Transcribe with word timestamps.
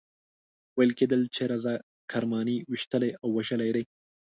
ویل 0.77 0.91
کېدل 0.99 1.21
چې 1.35 1.41
رضا 1.51 1.73
کرماني 2.11 2.55
ویشتلی 2.71 3.11
او 3.21 3.27
وژلی 3.37 3.69
دی. 3.75 3.83